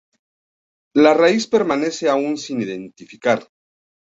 [0.95, 3.47] La raíz permanece aún sin identificar.